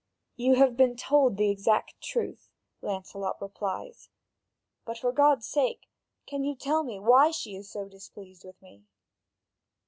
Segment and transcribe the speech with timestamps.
[0.35, 2.49] "You have been told the exact truth,"
[2.81, 4.09] Lancelot replies,
[4.83, 5.85] "but for God's sake,
[6.25, 8.87] can you tell me why she is so displeased with me?"